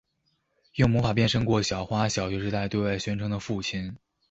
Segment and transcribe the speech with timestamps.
[0.77, 3.95] 用魔法变身过小花小学时代对外宣称的父亲。